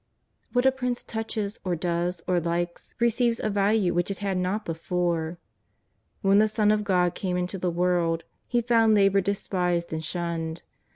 What 0.51 0.65
a 0.65 0.71
prince 0.71 1.03
touches, 1.03 1.59
or 1.63 1.75
does, 1.75 2.23
or 2.25 2.39
likes, 2.39 2.95
receives 2.99 3.39
a 3.39 3.51
value 3.51 3.93
which 3.93 4.09
it 4.09 4.17
had 4.17 4.35
not 4.35 4.65
before. 4.65 5.37
When 6.23 6.39
the 6.39 6.47
Son 6.47 6.71
of 6.71 6.83
God 6.83 7.13
came 7.13 7.37
into 7.37 7.59
the 7.59 7.69
world, 7.69 8.23
He 8.47 8.61
found 8.61 8.95
labour 8.95 9.21
despised 9.21 9.93
and 9.93 10.03
shunned. 10.03 10.63